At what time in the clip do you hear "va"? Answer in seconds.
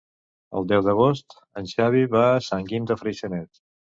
2.13-2.23